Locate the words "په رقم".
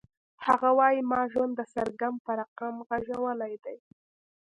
2.25-2.73